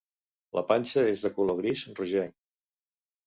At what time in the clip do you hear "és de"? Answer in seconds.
1.09-1.31